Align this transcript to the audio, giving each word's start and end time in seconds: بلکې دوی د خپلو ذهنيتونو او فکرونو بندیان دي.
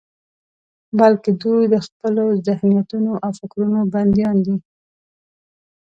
بلکې 0.99 1.31
دوی 1.41 1.63
د 1.73 1.75
خپلو 1.85 2.25
ذهنيتونو 2.47 3.11
او 3.23 3.31
فکرونو 3.39 3.79
بندیان 3.93 4.37
دي. 4.45 4.55